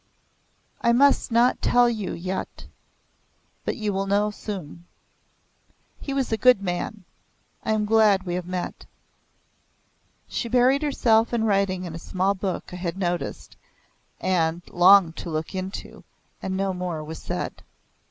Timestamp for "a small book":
11.93-12.73